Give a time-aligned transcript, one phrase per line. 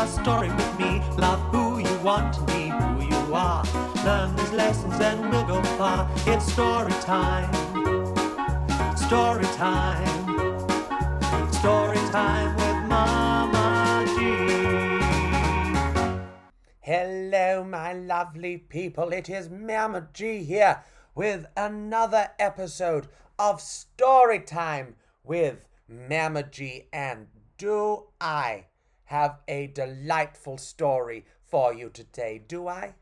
[0.00, 1.02] a story with me.
[1.18, 3.62] Love who you want to be, who you are.
[4.02, 6.08] Learn these lessons and we'll go far.
[6.26, 7.52] It's story time.
[8.96, 10.08] Story time.
[11.52, 14.20] Story time with Mama G.
[16.80, 19.12] Hello, my lovely people.
[19.12, 20.82] It is Mama G here
[21.14, 23.08] with another episode
[23.38, 26.86] of Story Time with Mama G.
[26.90, 27.26] And
[27.58, 28.64] do I
[29.10, 32.40] have a delightful story for you today?
[32.46, 32.94] Do I?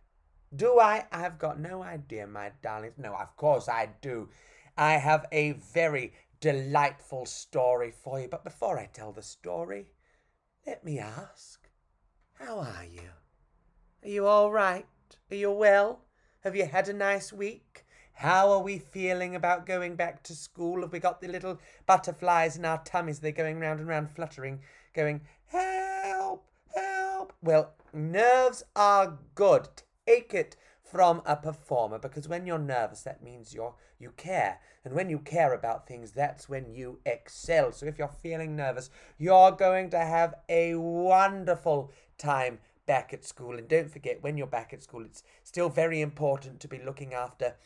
[0.57, 1.07] Do I?
[1.13, 2.95] I've got no idea, my darlings.
[2.97, 4.31] No, of course I do.
[4.75, 8.27] I have a very delightful story for you.
[8.27, 9.91] But before I tell the story,
[10.67, 11.69] let me ask
[12.33, 13.11] how are you?
[14.03, 14.87] Are you all right?
[15.31, 16.07] Are you well?
[16.41, 17.85] Have you had a nice week?
[18.15, 20.81] How are we feeling about going back to school?
[20.81, 23.19] Have we got the little butterflies in our tummies?
[23.19, 24.61] They're going round and round, fluttering,
[24.95, 25.68] going, help.
[27.41, 29.69] Well, nerves are good.
[30.07, 34.95] Take it from a performer because when you're nervous, that means you're you care, and
[34.95, 37.73] when you care about things, that's when you excel.
[37.73, 43.59] So if you're feeling nervous, you're going to have a wonderful time back at school.
[43.59, 47.13] And don't forget, when you're back at school, it's still very important to be looking
[47.13, 47.57] after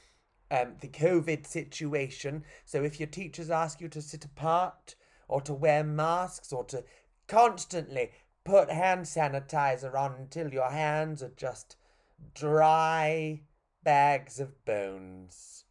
[0.50, 2.44] um, the COVID situation.
[2.64, 4.96] So if your teachers ask you to sit apart
[5.28, 6.82] or to wear masks or to
[7.28, 8.10] constantly
[8.44, 11.76] put hand sanitizer on until your hands are just
[12.34, 13.40] dry
[13.84, 15.64] bags of bones.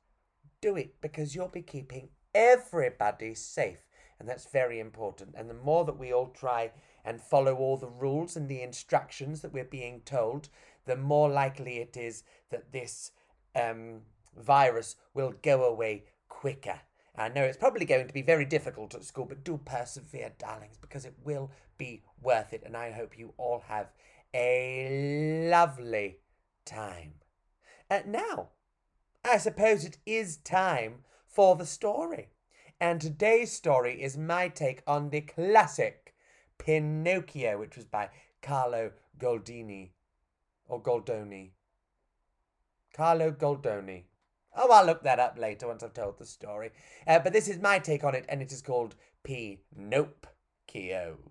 [0.62, 3.80] Do it because you'll be keeping everybody safe.
[4.20, 5.34] And that's very important.
[5.36, 6.72] And the more that we all try
[7.04, 10.50] and follow all the rules and the instructions that we're being told,
[10.86, 13.12] the more likely it is that this
[13.56, 14.02] um,
[14.38, 16.82] virus will go away quicker.
[17.18, 20.78] I know it's probably going to be very difficult at school, but do persevere, darlings,
[20.80, 22.62] because it will be worth it.
[22.64, 23.88] And I hope you all have
[24.36, 26.20] a lovely
[26.64, 27.14] time.
[27.90, 28.50] And now,
[29.26, 32.30] I suppose it is time for the story.
[32.80, 36.14] And today's story is my take on the classic
[36.60, 38.10] Pinocchio, which was by
[38.44, 39.90] Carlo Goldini.
[40.68, 41.52] Or Goldoni.
[42.94, 44.04] Carlo Goldoni.
[44.56, 46.70] Oh, I'll look that up later once I've told the story.
[47.08, 49.64] Uh, but this is my take on it, and it is called P.
[49.76, 50.28] Nope
[50.68, 51.31] Kio.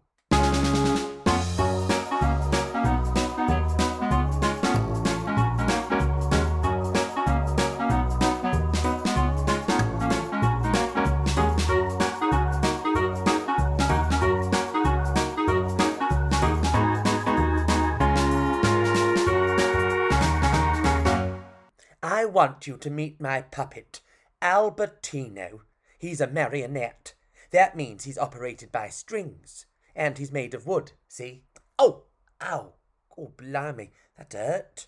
[22.21, 24.03] I want you to meet my puppet,
[24.43, 25.61] Albertino.
[25.99, 27.15] He's a marionette.
[27.50, 29.65] That means he's operated by strings.
[29.95, 31.45] And he's made of wood, see?
[31.78, 32.05] Oh,
[32.43, 32.75] ow.
[33.19, 34.87] Oh, blimey, that hurt.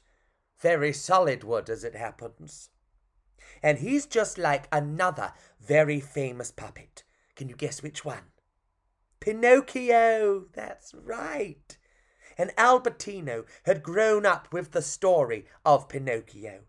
[0.59, 2.71] Very solid wood, as it happens.
[3.63, 7.05] And he's just like another very famous puppet.
[7.37, 8.33] Can you guess which one?
[9.21, 10.47] Pinocchio!
[10.53, 11.79] That's right.
[12.39, 16.63] And Albertino had grown up with the story of Pinocchio.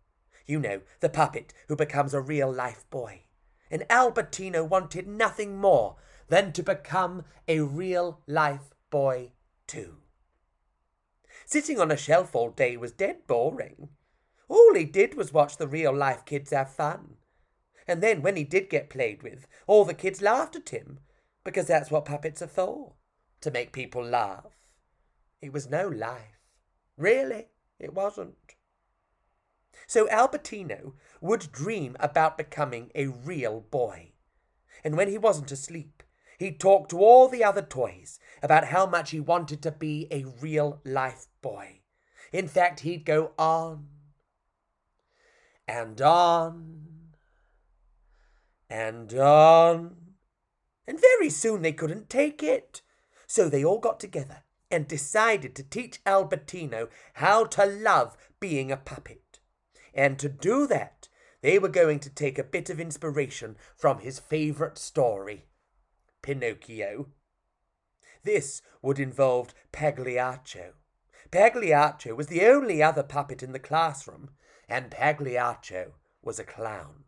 [0.45, 3.23] You know, the puppet who becomes a real life boy.
[3.71, 5.95] And Albertino wanted nothing more
[6.27, 9.31] than to become a real life boy
[9.67, 9.97] too.
[11.45, 13.89] Sitting on a shelf all day was dead boring.
[14.47, 17.15] All he did was watch the real life kids have fun.
[17.87, 20.99] And then when he did get played with, all the kids laughed at him,
[21.43, 22.93] because that's what puppets are for,
[23.41, 24.67] to make people laugh.
[25.41, 26.39] It was no life.
[26.97, 27.47] Really,
[27.79, 28.55] it wasn't.
[29.87, 34.11] So Albertino would dream about becoming a real boy.
[34.83, 36.02] And when he wasn't asleep,
[36.39, 40.25] he'd talk to all the other toys about how much he wanted to be a
[40.41, 41.81] real life boy.
[42.31, 43.87] In fact, he'd go on
[45.67, 46.83] and on
[48.69, 49.95] and on.
[50.87, 52.81] And very soon they couldn't take it.
[53.27, 58.77] So they all got together and decided to teach Albertino how to love being a
[58.77, 59.39] puppet.
[59.93, 61.07] And to do that,
[61.41, 65.45] they were going to take a bit of inspiration from his favorite story,
[66.23, 67.09] Pinocchio.
[68.23, 70.73] This would involve Pagliaccio.
[71.29, 74.31] Pagliaccio was the only other puppet in the classroom,
[74.67, 75.93] and Pagliaccio
[76.23, 77.03] was a clown.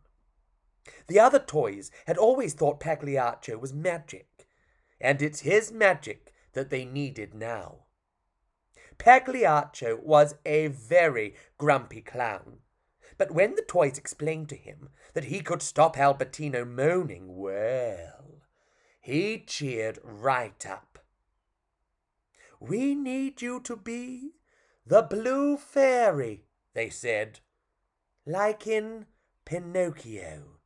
[1.08, 4.46] The other toys had always thought Pagliaccio was magic,
[5.00, 7.86] and it's his magic that they needed now.
[8.98, 12.58] Pagliaccio was a very grumpy clown,
[13.18, 18.35] but when the toys explained to him that he could stop Albertino moaning, well,
[19.06, 20.98] he cheered right up.
[22.58, 24.32] We need you to be
[24.84, 26.42] the blue fairy,
[26.74, 27.38] they said,
[28.26, 29.06] like in
[29.44, 30.58] Pinocchio.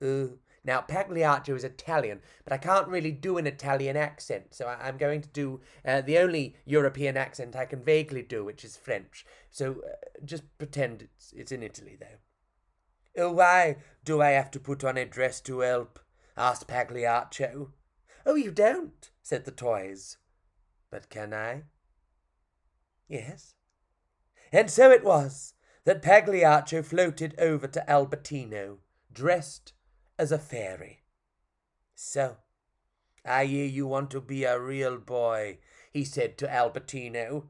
[0.00, 4.88] Uh, now, Pagliaccio is Italian, but I can't really do an Italian accent, so I,
[4.88, 8.76] am going to do uh, the only European accent I can vaguely do, which is
[8.76, 9.26] French.
[9.50, 13.24] So uh, just pretend it's, it's in Italy, though.
[13.24, 15.98] Oh, why do I have to put on a dress to help?
[16.38, 17.72] Asked Pagliaccio.
[18.24, 20.16] Oh, you don't, said the toys.
[20.90, 21.64] But can I?
[23.08, 23.54] Yes.
[24.52, 25.54] And so it was
[25.84, 28.78] that Pagliaccio floated over to Albertino,
[29.12, 29.72] dressed
[30.18, 31.02] as a fairy.
[31.94, 32.36] So,
[33.24, 35.58] I hear you want to be a real boy,
[35.92, 37.48] he said to Albertino.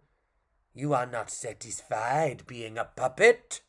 [0.75, 3.61] You are not satisfied being a puppet.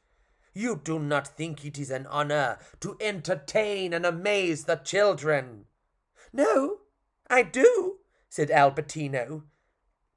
[0.53, 5.65] You do not think it is an honor to entertain and amaze the children.
[6.33, 6.77] No,
[7.29, 7.97] I do,
[8.27, 9.43] said Albertino.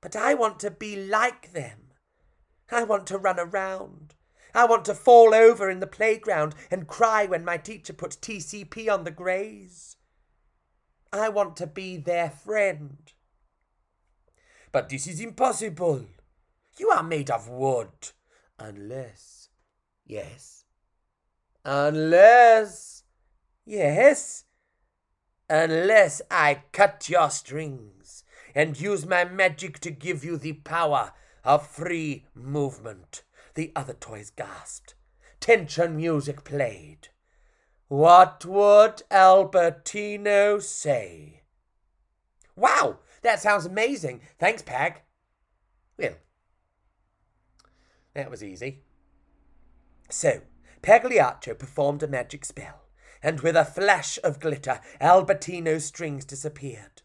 [0.00, 1.92] But I want to be like them.
[2.70, 4.14] I want to run around
[4.54, 8.92] I want to fall over in the playground and cry when my teacher puts TCP
[8.92, 9.96] on the greys.
[11.12, 13.12] I want to be their friend.
[14.70, 16.06] But this is impossible.
[16.78, 18.10] You are made of wood.
[18.58, 19.48] Unless.
[20.06, 20.64] Yes.
[21.64, 23.04] Unless.
[23.64, 24.44] Yes.
[25.48, 31.12] Unless I cut your strings and use my magic to give you the power
[31.44, 33.22] of free movement
[33.54, 34.94] the other toys gasped.
[35.40, 37.08] Tension music played.
[37.88, 41.42] What would Albertino say?
[42.56, 44.22] Wow, that sounds amazing.
[44.38, 45.02] Thanks, Pag.
[45.98, 46.14] Well,
[48.14, 48.82] that was easy.
[50.12, 50.42] So,
[50.82, 52.82] Pagliaccio performed a magic spell,
[53.22, 57.00] and with a flash of glitter, Albertino's strings disappeared.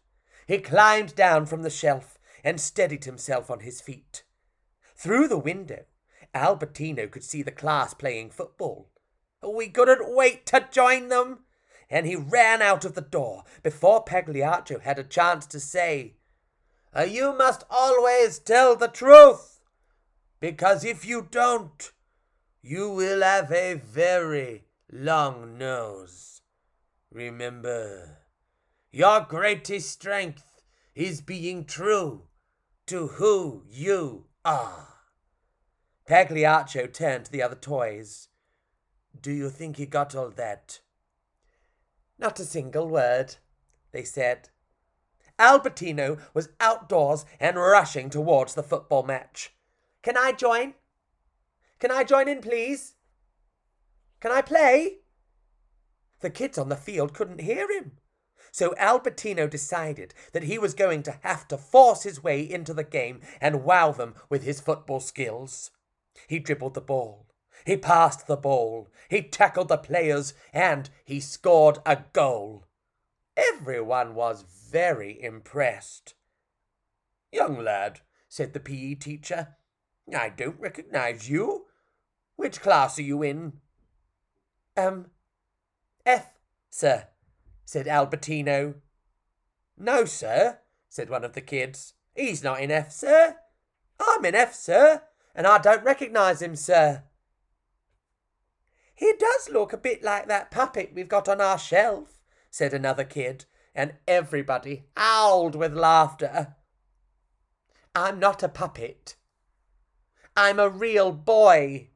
[0.46, 4.24] He climbed down from the shelf and steadied himself on his feet.
[4.94, 5.86] Through the window,
[6.34, 8.90] Albertino could see the class playing football.
[9.42, 11.44] We couldn't wait to join them.
[11.88, 16.16] And he ran out of the door before Pagliaccio had a chance to say,
[16.94, 19.60] uh, You must always tell the truth,
[20.40, 21.90] because if you don't,
[22.62, 26.42] you will have a very long nose.
[27.12, 28.18] Remember,
[28.90, 30.62] your greatest strength
[30.94, 32.22] is being true
[32.86, 34.88] to who you are.
[36.08, 38.28] Pagliaccio turned to the other toys.
[39.20, 40.80] Do you think he got all that?
[42.18, 43.36] Not a single word,
[43.92, 44.48] they said.
[45.38, 49.52] Albertino was outdoors and rushing towards the football match.
[50.02, 50.74] Can I join?
[51.78, 52.94] Can I join in, please?
[54.20, 54.98] Can I play?
[56.20, 57.92] The kids on the field couldn't hear him.
[58.50, 62.84] So Albertino decided that he was going to have to force his way into the
[62.84, 65.70] game and wow them with his football skills.
[66.26, 67.26] He dribbled the ball.
[67.64, 68.88] He passed the ball.
[69.08, 72.64] He tackled the players and he scored a goal.
[73.36, 76.14] Everyone was very impressed.
[77.30, 79.56] Young lad, said the PE teacher,
[80.16, 81.66] I don't recognize you.
[82.38, 83.54] Which class are you in?
[84.76, 85.06] Um,
[86.06, 86.24] F,
[86.70, 87.08] sir,
[87.64, 88.74] said Albertino.
[89.76, 91.94] No, sir, said one of the kids.
[92.14, 93.38] He's not in F, sir.
[93.98, 95.02] I'm in F, sir,
[95.34, 97.02] and I don't recognise him, sir.
[98.94, 102.20] He does look a bit like that puppet we've got on our shelf,
[102.52, 106.54] said another kid, and everybody howled with laughter.
[107.96, 109.16] I'm not a puppet.
[110.36, 111.88] I'm a real boy.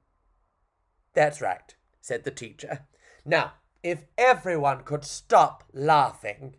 [1.14, 2.86] That's right, said the teacher.
[3.24, 3.52] Now,
[3.82, 6.56] if everyone could stop laughing.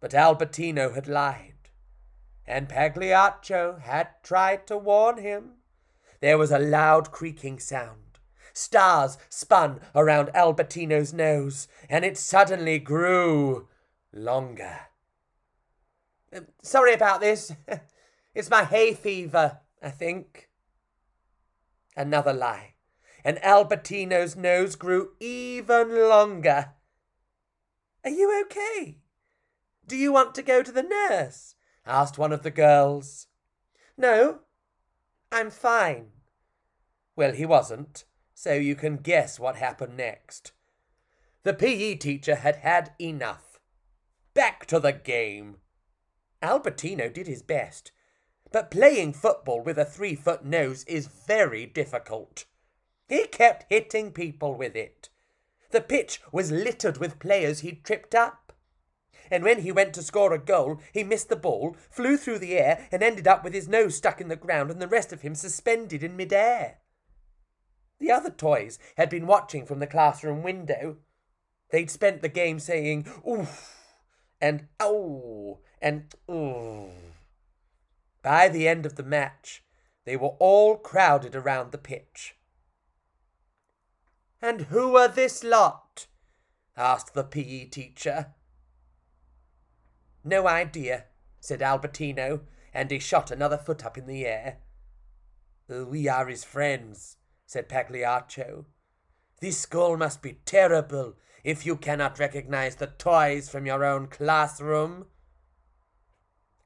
[0.00, 1.70] But Albertino had lied,
[2.46, 5.54] and Pagliaccio had tried to warn him.
[6.20, 8.18] There was a loud creaking sound.
[8.52, 13.68] Stars spun around Albertino's nose, and it suddenly grew
[14.12, 14.80] longer.
[16.34, 17.52] Um, sorry about this.
[18.34, 20.48] it's my hay fever, I think.
[21.96, 22.75] Another lie.
[23.26, 26.74] And Albertino's nose grew even longer.
[28.04, 28.98] Are you okay?
[29.84, 31.56] Do you want to go to the nurse?
[31.84, 33.26] asked one of the girls.
[33.96, 34.42] No,
[35.32, 36.12] I'm fine.
[37.16, 40.52] Well, he wasn't, so you can guess what happened next.
[41.42, 43.58] The PE teacher had had enough.
[44.34, 45.56] Back to the game.
[46.40, 47.90] Albertino did his best,
[48.52, 52.44] but playing football with a three foot nose is very difficult.
[53.08, 55.10] He kept hitting people with it.
[55.70, 58.52] The pitch was littered with players he'd tripped up.
[59.30, 62.56] and when he went to score a goal, he missed the ball, flew through the
[62.56, 65.22] air, and ended up with his nose stuck in the ground and the rest of
[65.22, 66.78] him suspended in midair.
[67.98, 70.98] The other toys had been watching from the classroom window.
[71.70, 73.84] They'd spent the game saying, oof,
[74.40, 76.90] and oh, and ooh.
[78.22, 79.64] By the end of the match,
[80.04, 82.35] they were all crowded around the pitch.
[84.46, 86.06] And who are this lot?
[86.76, 88.28] asked the PE teacher.
[90.22, 91.06] No idea,
[91.40, 94.58] said Albertino, and he shot another foot up in the air.
[95.68, 98.66] We are his friends, said Pagliaccio.
[99.40, 105.06] This school must be terrible if you cannot recognize the toys from your own classroom.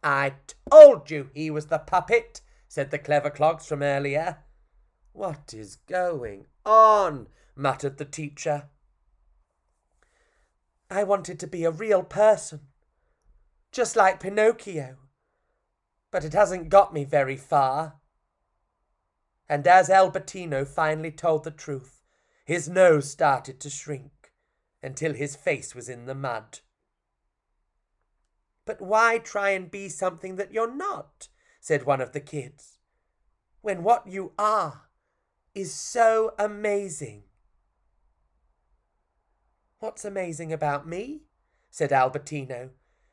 [0.04, 0.34] I
[0.70, 4.40] told you he was the puppet, said the clever clogs from earlier.
[5.14, 7.28] What is going on?
[7.60, 8.68] Muttered the teacher.
[10.90, 12.62] I wanted to be a real person,
[13.70, 14.96] just like Pinocchio,
[16.10, 18.00] but it hasn't got me very far.
[19.48, 22.02] And as Albertino finally told the truth,
[22.44, 24.32] his nose started to shrink
[24.82, 26.60] until his face was in the mud.
[28.64, 31.28] But why try and be something that you're not?
[31.60, 32.78] said one of the kids,
[33.60, 34.88] when what you are
[35.54, 37.24] is so amazing.
[39.80, 41.22] What's amazing about me?
[41.70, 42.70] said Albertino,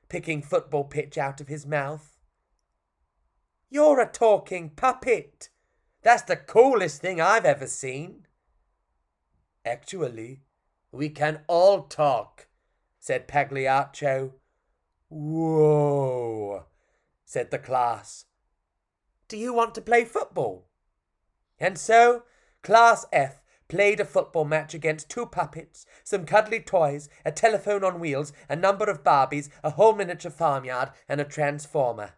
[0.09, 2.17] picking football pitch out of his mouth.
[3.69, 5.50] You're a talking puppet.
[6.01, 8.27] That's the coolest thing I've ever seen.
[9.65, 10.41] Actually,
[10.91, 12.47] we can all talk,
[13.00, 14.33] said Pagliaccio.
[15.07, 16.65] Whoa,
[17.24, 18.25] said the class.
[19.29, 20.67] Do you want to play football?
[21.59, 22.24] And so,
[22.62, 28.00] Class F played a football match against two puppets, some cuddly toys, a telephone on
[28.00, 32.13] wheels, a number of Barbies, a whole miniature farmyard, and a transformer.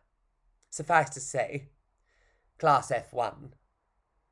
[0.69, 1.69] Suffice to say,
[2.59, 3.53] Class F won.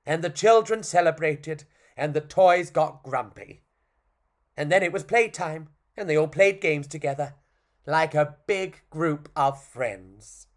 [0.06, 1.64] And the children celebrated,
[1.96, 3.64] and the toys got grumpy.
[4.56, 7.36] And then it was playtime, and they all played games together,
[7.86, 10.48] like a big group of friends.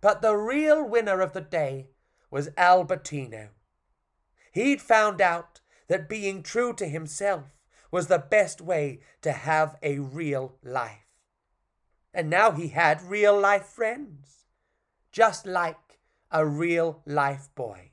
[0.00, 1.88] But the real winner of the day
[2.30, 3.48] was Albertino.
[4.52, 5.53] He'd found out
[5.88, 7.44] that being true to himself
[7.90, 11.06] was the best way to have a real life.
[12.12, 14.44] And now he had real life friends,
[15.12, 16.00] just like
[16.30, 17.90] a real life boy.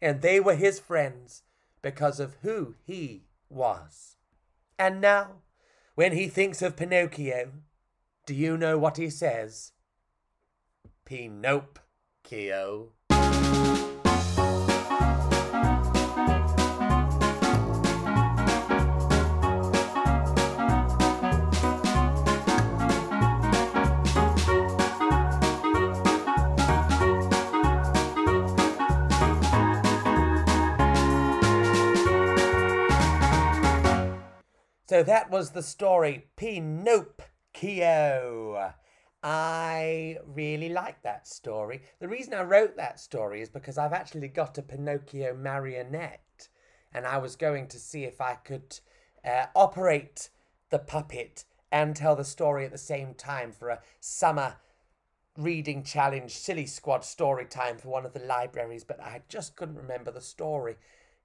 [0.00, 1.42] And they were his friends
[1.82, 4.16] because of who he was.
[4.78, 5.42] And now,
[5.94, 7.52] when he thinks of Pinocchio,
[8.26, 9.72] do you know what he says?
[11.04, 12.92] Pinocchio.
[34.90, 37.14] So that was the story Pinocchio.
[39.22, 41.82] I really like that story.
[42.00, 46.48] The reason I wrote that story is because I've actually got a Pinocchio marionette
[46.92, 48.80] and I was going to see if I could
[49.24, 50.28] uh, operate
[50.70, 54.56] the puppet and tell the story at the same time for a summer
[55.38, 59.76] reading challenge silly squad story time for one of the libraries, but I just couldn't
[59.76, 60.74] remember the story.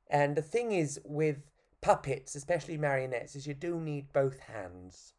[0.08, 1.38] And the thing is with
[1.86, 5.14] puppets, especially marionettes, is you do need both hands.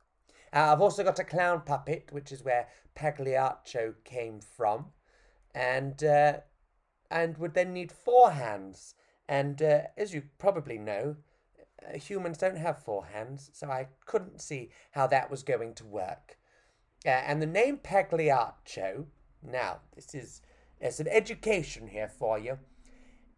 [0.52, 4.87] Uh, I've also got a clown puppet, which is where Pagliaccio came from,
[5.54, 6.38] and uh,
[7.08, 8.96] and would then need four hands.
[9.28, 11.14] And uh, as you probably know,
[11.88, 15.85] uh, humans don't have four hands, so I couldn't see how that was going to
[15.85, 16.37] work.
[17.04, 19.06] Uh, and the name Pagliaccio,
[19.40, 20.42] now this is
[20.80, 22.58] it's an education here for you.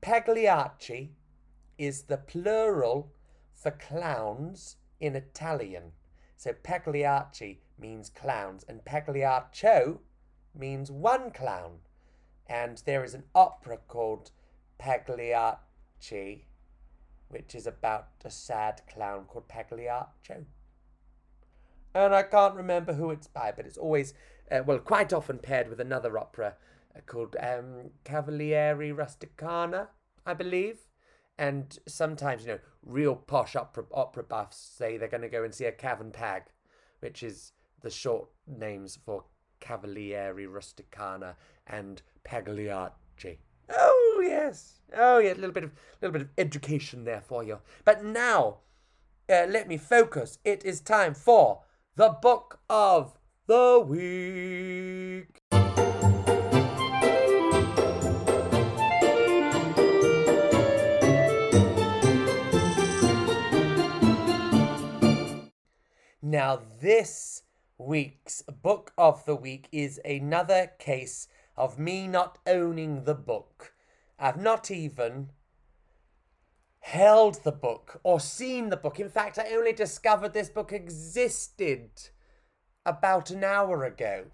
[0.01, 1.11] Pagliacci
[1.77, 3.13] is the plural
[3.59, 5.93] for clowns in Italian.
[6.37, 9.99] So Pagliacci means clowns, and Pagliaccio
[10.57, 11.79] means one clown.
[12.47, 14.31] And there is an opera called
[14.79, 16.45] Pagliacci,
[17.29, 20.45] which is about a sad clown called Pagliaccio.
[21.95, 24.15] And I can't remember who it's by, but it's always,
[24.51, 26.55] uh, well, quite often paired with another opera
[26.97, 29.89] uh, called um, Cavalleria Rusticana,
[30.25, 30.88] I believe.
[31.39, 35.55] And sometimes, you know, real posh opera, opera buffs say they're going to go and
[35.55, 36.45] see a Cavern Pag,
[37.01, 39.25] which is the short names for
[39.61, 41.35] Cavalleria Rusticana
[41.67, 43.39] and Pagliacci.
[43.71, 47.45] Oh yes, oh yeah, a little bit of a little bit of education there for
[47.45, 47.59] you.
[47.85, 48.59] But now,
[49.29, 50.39] uh, let me focus.
[50.45, 51.63] It is time for
[51.97, 55.38] the book of the week.
[66.31, 67.45] Now, this
[67.79, 73.73] week's book of the week is another case of me not owning the book.
[74.19, 75.31] I've not even
[76.81, 79.01] held the book or seen the book.
[79.01, 82.11] In fact, I only discovered this book existed
[82.85, 84.27] about an hour ago.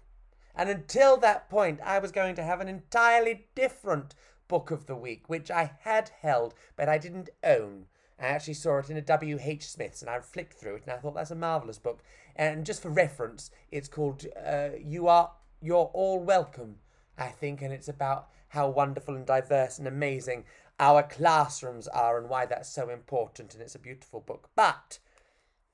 [0.53, 4.15] And until that point, I was going to have an entirely different
[4.49, 7.85] book of the week, which I had held, but I didn't own.
[8.19, 9.67] I actually saw it in a W.H.
[9.67, 12.01] Smith's and I flicked through it and I thought that's a marvellous book.
[12.35, 15.31] And just for reference, it's called uh, You Are
[15.61, 16.77] You're All Welcome,
[17.17, 20.45] I think, and it's about how wonderful and diverse and amazing
[20.79, 23.53] our classrooms are and why that's so important.
[23.53, 24.49] And it's a beautiful book.
[24.55, 24.99] But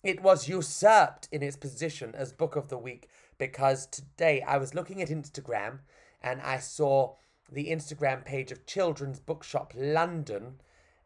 [0.04, 3.08] it was usurped in its position as Book of the Week
[3.38, 5.80] because today I was looking at Instagram
[6.24, 7.16] and I saw
[7.52, 10.62] the Instagram page of Children's Bookshop London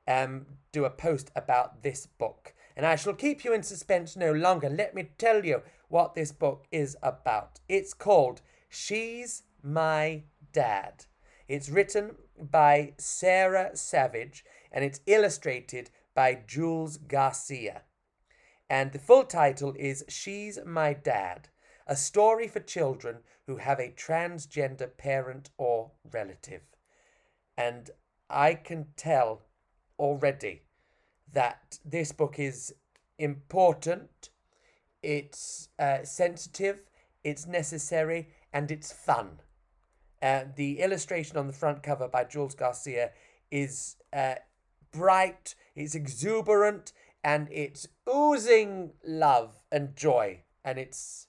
[0.08, 2.54] um, do a post about this book.
[2.76, 4.70] And I shall keep you in suspense no longer.
[4.70, 7.60] Let me tell you what this book is about.
[7.70, 11.06] It's called She's My Dad.
[11.48, 17.84] It's written by Sarah Savage and it's illustrated by Joules Garcia.
[18.70, 21.50] And the full title is She's My Dad
[21.88, 26.64] A Story for Children Who Have a Transgender Parent or Relative.
[27.58, 27.92] And
[28.30, 29.44] I can tell
[30.00, 30.62] already
[31.34, 32.74] that this book is
[33.18, 34.30] important,
[35.04, 36.82] it's uh, sensitive,
[37.24, 39.40] it's necessary, and it's fun.
[40.22, 43.12] Uh, the illustration on the front cover by Joules Garcia
[43.52, 44.36] is uh,
[44.92, 51.28] bright, it's exuberant, and it's oozing love and joy, and it's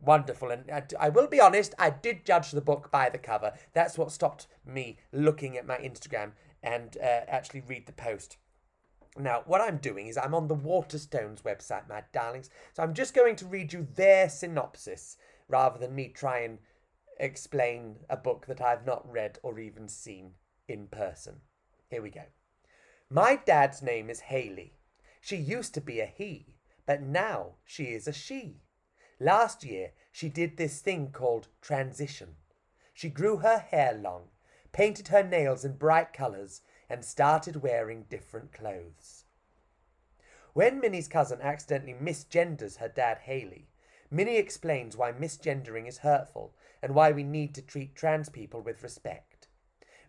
[0.00, 0.50] wonderful.
[0.50, 3.52] And I, I, will be honest, I did judge the book by the cover.
[3.72, 6.32] That's what stopped me looking at my Instagram
[6.66, 8.36] and uh, actually read the post.
[9.16, 12.50] Now, what I'm doing is I'm on the Waterstones website, my darlings.
[12.74, 15.16] So I'm just going to read you their synopsis
[15.48, 16.58] rather than me try and
[17.18, 20.32] explain a book that I've not read or even seen
[20.68, 21.36] in person.
[21.88, 22.24] Here we go.
[23.08, 24.74] My dad's name is Haley.
[25.20, 28.60] She used to be a he, but now she is a she.
[29.20, 32.34] Last year, she did this thing called transition.
[32.92, 34.24] She grew her hair long
[34.76, 36.60] painted her nails in bright colours,
[36.90, 39.24] and started wearing different clothes.
[40.52, 43.70] When Minnie's cousin accidentally misgenders her dad Haley,
[44.10, 48.82] Minnie explains why misgendering is hurtful and why we need to treat trans people with
[48.82, 49.48] respect.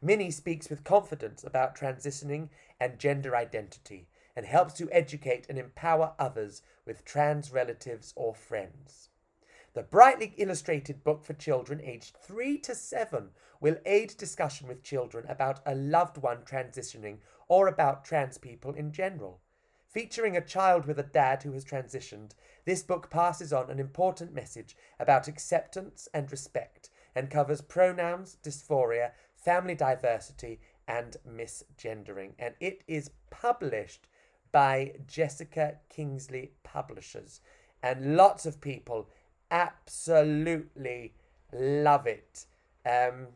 [0.01, 6.11] Minnie speaks with confidence about transitioning and gender identity and helps to educate and empower
[6.19, 9.07] others with trans relatives or friends.
[9.77, 15.27] The brightly illustrated book for children aged 3 to 7 will aid discussion with children
[15.29, 19.39] about a loved one transitioning or about trans people in general.
[19.87, 22.31] Featuring a child with a dad who has transitioned,
[22.65, 29.11] this book passes on an important message about acceptance and respect and covers pronouns, dysphoria,
[29.35, 32.31] family diversity, and misgendering.
[32.39, 34.07] And it is published
[34.51, 37.41] by Jessica Kingsley Publishers.
[37.83, 39.07] And lots of people
[39.51, 41.13] absolutely
[41.53, 42.45] love it.
[42.85, 43.27] Um,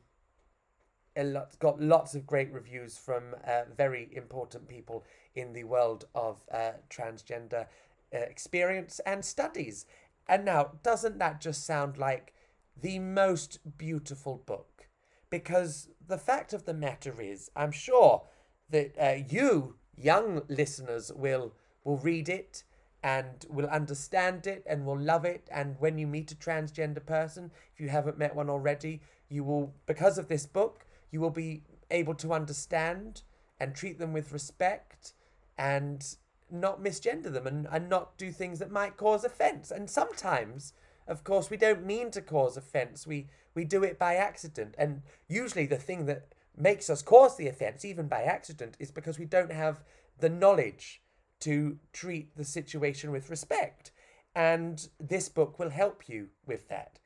[1.16, 5.04] it's got lots of great reviews from uh, very important people
[5.36, 7.68] in the world of uh, transgender
[8.14, 9.86] uh, experience and studies.
[10.28, 12.34] And now, doesn't that just sound like
[12.80, 14.88] the most beautiful book?
[15.30, 18.24] Because the fact of the matter is, I'm sure
[18.70, 22.64] that uh, you, young listeners, will will read it
[23.04, 25.48] and will understand it and will love it.
[25.52, 29.74] And when you meet a transgender person, if you haven't met one already, you will,
[29.86, 33.24] because of this book, you will be able to understand
[33.60, 35.14] and treat them with respect
[35.58, 36.16] and
[36.50, 39.72] not misgender them and, and not do things that might cause offense.
[39.72, 40.74] And sometimes,
[41.08, 43.08] of course, we don't mean to cause offense.
[43.08, 44.76] We we do it by accident.
[44.78, 49.20] And usually the thing that makes us cause the offense, even by accident, is because
[49.20, 49.84] we don't have
[50.20, 51.02] the knowledge
[51.42, 53.92] to treat the situation with respect.
[54.34, 57.00] And this book will help you with that.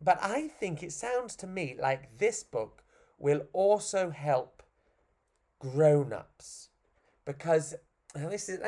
[0.00, 2.82] But I think it sounds to me like this book
[3.18, 4.62] will also help
[5.58, 6.70] grown ups.
[7.24, 7.74] Because
[8.14, 8.58] this is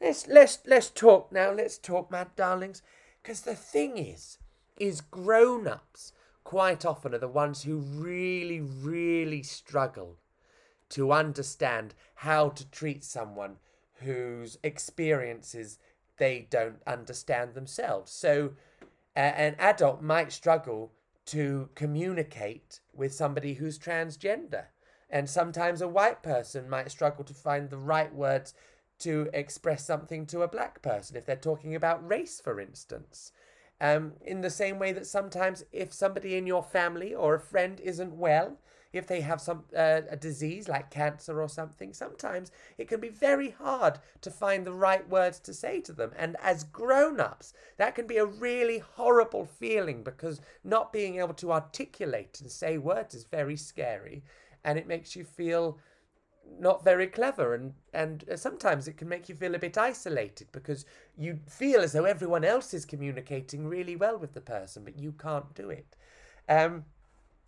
[0.00, 2.82] let's let's let's talk now, let's talk, my darlings.
[3.22, 4.38] Because the thing is,
[4.76, 6.12] is grown ups
[6.44, 10.18] quite often are the ones who really, really struggle
[10.90, 13.56] to understand how to treat someone
[14.00, 15.78] whose experiences
[16.16, 18.12] they don't understand themselves.
[18.12, 18.52] So,
[19.16, 20.92] uh, an adult might struggle
[21.26, 24.66] to communicate with somebody who's transgender.
[25.08, 28.54] And sometimes a white person might struggle to find the right words
[29.00, 33.32] to express something to a black person if they're talking about race, for instance.
[33.80, 37.80] Um, in the same way that sometimes if somebody in your family or a friend
[37.80, 38.58] isn't well,
[38.94, 43.08] if they have some uh, a disease like cancer or something, sometimes it can be
[43.08, 46.12] very hard to find the right words to say to them.
[46.16, 51.52] And as grown-ups, that can be a really horrible feeling because not being able to
[51.52, 54.22] articulate and say words is very scary,
[54.64, 55.78] and it makes you feel
[56.60, 60.84] not very clever and and sometimes it can make you feel a bit isolated because
[61.16, 65.12] you feel as though everyone else is communicating really well with the person but you
[65.12, 65.96] can't do it
[66.48, 66.84] um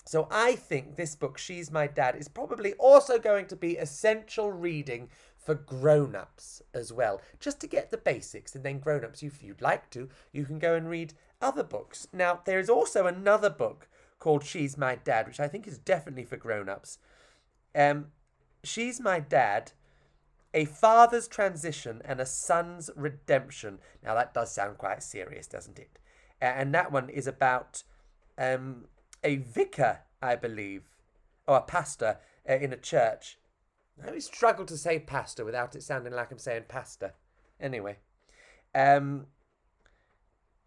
[0.06, 4.52] so I think this book, She's My Dad, is probably also going to be essential
[4.52, 8.54] reading for grown-ups as well, just to get the basics.
[8.54, 12.06] And then grown-ups, if you'd like to, you can go and read other books.
[12.12, 13.88] Now, there is also another book
[14.18, 16.98] called She's My Dad, which I think is definitely for grown-ups.
[17.74, 18.06] Um,
[18.64, 19.72] She's My Dad,
[20.54, 23.78] a father's transition and a son's redemption.
[24.02, 25.98] Now, that does sound quite serious, doesn't it?
[26.40, 27.82] And that one is about
[28.38, 28.86] um,
[29.26, 30.84] a vicar, I believe,
[31.48, 33.38] or a pastor uh, in a church.
[34.02, 37.14] I always struggle to say pastor without it sounding like I'm saying pastor.
[37.60, 37.96] Anyway,
[38.74, 39.26] um,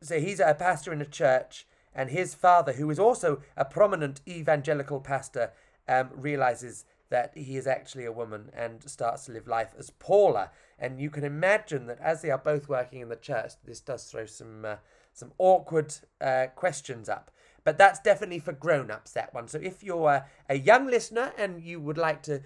[0.02, 4.20] so he's a pastor in a church, and his father, who is also a prominent
[4.28, 5.54] evangelical pastor,
[5.88, 10.52] um, realizes that he is actually a woman and starts to live life as Paula.
[10.78, 14.04] And you can imagine that as they are both working in the church, this does
[14.06, 14.76] throw some uh,
[15.14, 17.32] some awkward uh, questions up.
[17.64, 19.48] But that's definitely for grown ups, that one.
[19.48, 22.42] So if you're a, a young listener and you would like to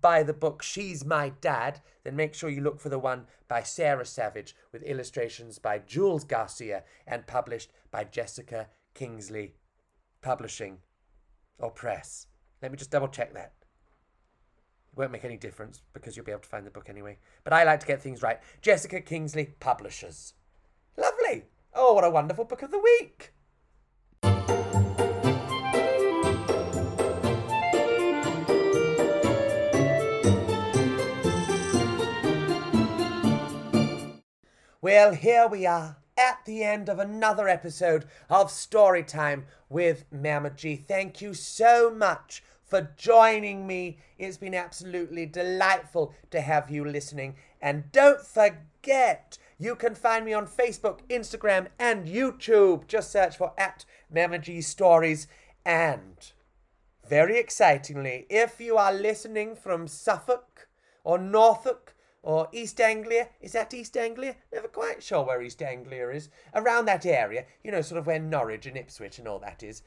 [0.00, 3.62] buy the book She's My Dad, then make sure you look for the one by
[3.62, 9.54] Sarah Savage with illustrations by Joules Garcia and published by Jessica Kingsley
[10.22, 10.78] Publishing
[11.58, 12.26] or Press.
[12.62, 13.52] Let me just double check that.
[14.92, 17.18] It won't make any difference because you'll be able to find the book anyway.
[17.42, 18.40] But I like to get things right.
[18.62, 20.34] Jessica Kingsley Publishers.
[20.96, 21.44] Lovely.
[21.74, 23.33] Oh, what a wonderful book of the week.
[34.84, 40.76] Well, here we are at the end of another episode of Storytime with Mama G.
[40.76, 43.96] Thank you so much for joining me.
[44.18, 47.36] It's been absolutely delightful to have you listening.
[47.62, 52.86] And don't forget, you can find me on Facebook, Instagram, and YouTube.
[52.86, 55.26] Just search for at Mama G Stories.
[55.64, 56.30] And
[57.08, 60.68] very excitingly, if you are listening from Suffolk
[61.04, 61.93] or Norfolk
[62.24, 63.28] or East Anglia.
[63.40, 64.36] Is that East Anglia?
[64.52, 66.30] Never quite sure where East Anglia is.
[66.54, 69.82] Around that area, you know, sort of where Norwich and Ipswich and all that is.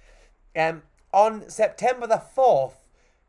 [0.55, 2.73] Um, on September the 4th,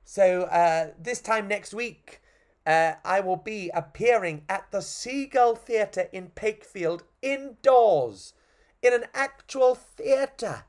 [0.04, 2.20] so uh, this time next week,
[2.66, 8.34] uh, I will be appearing at the Seagull Theatre in Pakefield indoors
[8.82, 10.64] in an actual theatre.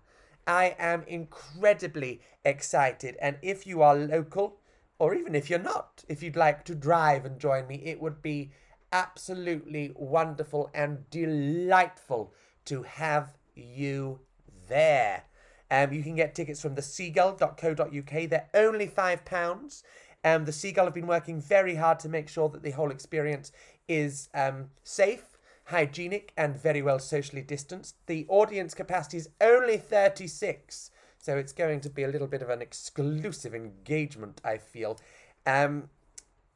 [0.48, 4.60] I am incredibly excited, and if you are local,
[5.00, 8.22] or even if you're not, if you'd like to drive and join me, it would
[8.22, 8.52] be
[8.92, 12.34] absolutely wonderful and delightful
[12.66, 14.20] to have you
[14.68, 15.24] there.
[15.72, 18.30] Um, you can get tickets from theseagull.co.uk.
[18.30, 19.84] They're only £5.
[20.24, 23.52] Um, the Seagull have been working very hard to make sure that the whole experience
[23.88, 27.96] is um, safe, hygienic, and very well socially distanced.
[28.08, 30.92] The audience capacity is only 36.
[31.30, 34.98] So it's going to be a little bit of an exclusive engagement, I feel.
[35.46, 35.92] Um,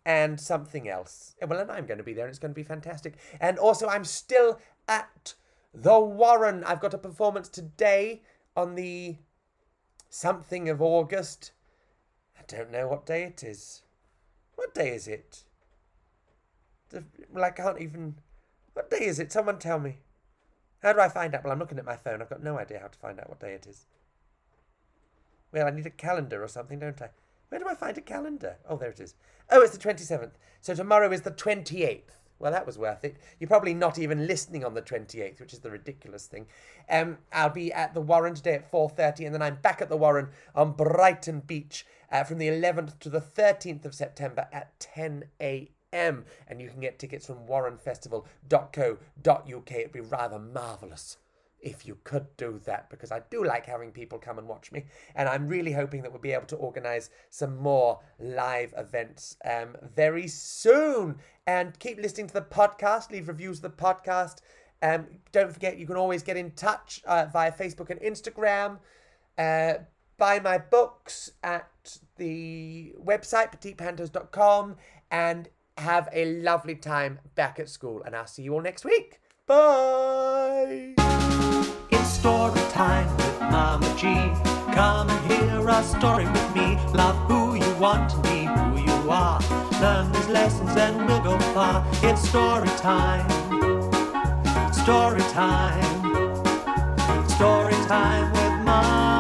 [0.04, 1.36] and something else.
[1.48, 3.14] Well, and I'm going to be there, and it's going to be fantastic.
[3.40, 5.36] And also, I'm still at
[5.76, 6.64] the Warren.
[6.64, 8.24] I've got a performance today
[8.58, 9.18] on the
[10.10, 11.52] something of August.
[12.36, 13.84] I don't know what day it is.
[14.56, 15.44] What day is it?
[17.32, 18.16] Well, I can't even.
[18.74, 19.32] What day is it?
[19.32, 20.00] Someone tell me.
[20.82, 21.44] How do I find out?
[21.44, 22.24] Well, I'm looking at my phone.
[22.24, 23.86] I've got no idea how to find out what day it is.
[25.54, 27.10] Well, I need a calendar or something, don't I?
[27.50, 28.56] Where do I find a calendar?
[28.68, 29.14] Oh, there it is.
[29.52, 30.32] Oh, it's the 27th.
[30.60, 32.02] So tomorrow is the 28th.
[32.40, 33.18] Well, that was worth it.
[33.40, 36.48] You're probably not even listening on the 28th, which is the ridiculous thing.
[36.90, 39.96] Um, I'll be at the Warren today at 4.30, and then I'm back at the
[39.96, 45.26] Warren on Brighton Beach uh, from the 11th to the 13th of September at 10
[45.40, 46.26] a.m.
[46.48, 49.72] And you can get tickets from warrenfestival.co.uk.
[49.72, 51.18] It'd be rather marvellous
[51.64, 54.86] if you could do that because I do like having people come and watch me.
[55.16, 59.78] And I'm really hoping that we'll be able to organize some more live events um,
[59.96, 61.16] very soon.
[61.48, 64.38] And keep listening to the podcast, leave reviews of the podcast.
[64.82, 68.80] Um, don't forget, you can always get in touch uh, via Facebook and Instagram.
[69.38, 69.86] Uh,
[70.18, 74.76] buy my books at the website, petitepantos.com,
[75.10, 78.04] and have a lovely time back at school.
[78.04, 79.22] And I'll see you all next week.
[79.48, 80.96] Bye.
[82.24, 84.06] Story time with Mama G.
[84.74, 86.78] Come and hear a story with me.
[86.94, 89.42] Love who you want to be, who you are.
[89.82, 91.86] Learn these lessons and we'll go far.
[92.02, 93.30] It's story time.
[94.72, 95.84] Story time.
[97.28, 99.13] Story time with Mama.